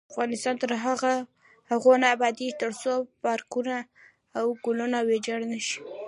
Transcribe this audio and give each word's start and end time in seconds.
افغانستان 0.11 0.55
تر 0.61 0.71
هغو 1.73 1.93
نه 2.01 2.07
ابادیږي، 2.15 2.59
ترڅو 2.61 2.93
پارکونه 3.23 3.75
او 4.37 4.45
ګلونه 4.65 4.97
ویجاړ 5.07 5.39
نشي. 5.51 5.77